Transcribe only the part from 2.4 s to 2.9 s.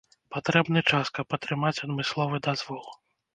дазвол.